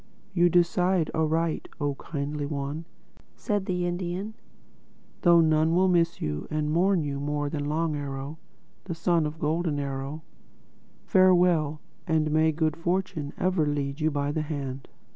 [0.33, 2.85] "You decide aright, oh Kindly One,"
[3.35, 8.39] said the Indian—"though none will miss and mourn you more than Long Arrow,
[8.85, 14.87] the son of Golden Arrow—Farewell, and may good fortune ever lead you by the hand!"